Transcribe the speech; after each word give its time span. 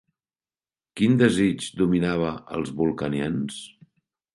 Quin 1.01 1.19
desig 1.21 1.69
dominava 1.83 2.35
els 2.59 2.77
vulcanians? 2.83 3.65